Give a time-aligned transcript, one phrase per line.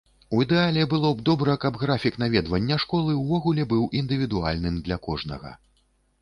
[0.35, 5.55] У ідэале было б добра, каб графік наведвання школы ўвогуле быў індывідуальным для кожнага.